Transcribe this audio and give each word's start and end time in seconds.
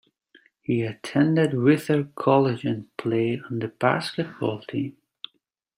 He 0.63 0.81
attended 0.81 1.53
Whittier 1.53 2.05
College 2.15 2.65
and 2.65 2.87
played 2.97 3.43
on 3.51 3.59
the 3.59 3.67
basketball 3.67 4.61
team. 4.61 4.97